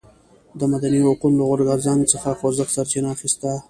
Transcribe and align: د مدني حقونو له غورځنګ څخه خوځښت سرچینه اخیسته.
د 0.59 0.61
مدني 0.73 0.99
حقونو 1.05 1.37
له 1.39 1.45
غورځنګ 1.67 2.01
څخه 2.13 2.29
خوځښت 2.39 2.73
سرچینه 2.75 3.09
اخیسته. 3.15 3.51